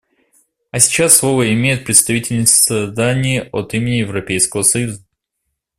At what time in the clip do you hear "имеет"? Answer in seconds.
1.53-1.85